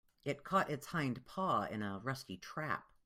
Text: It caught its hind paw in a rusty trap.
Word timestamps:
It 0.25 0.43
caught 0.43 0.71
its 0.71 0.87
hind 0.87 1.23
paw 1.27 1.65
in 1.69 1.83
a 1.83 1.99
rusty 1.99 2.35
trap. 2.37 2.87